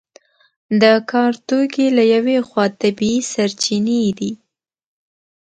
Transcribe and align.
د 0.81 0.83
کار 1.11 1.33
توکي 1.47 1.87
له 1.97 2.03
یوې 2.15 2.37
خوا 2.47 2.65
طبیعي 2.81 3.19
سرچینې 3.33 3.99
دي. 4.19 4.31